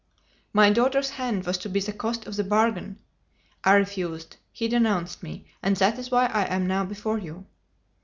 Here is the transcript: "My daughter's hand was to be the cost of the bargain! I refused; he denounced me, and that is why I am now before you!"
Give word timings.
"My 0.51 0.71
daughter's 0.71 1.11
hand 1.11 1.45
was 1.45 1.59
to 1.59 1.69
be 1.69 1.79
the 1.79 1.93
cost 1.93 2.25
of 2.25 2.35
the 2.35 2.43
bargain! 2.43 2.97
I 3.63 3.73
refused; 3.75 4.37
he 4.51 4.67
denounced 4.67 5.21
me, 5.21 5.45
and 5.61 5.75
that 5.77 5.99
is 5.99 6.09
why 6.09 6.25
I 6.25 6.45
am 6.51 6.65
now 6.65 6.83
before 6.85 7.19
you!" 7.19 7.45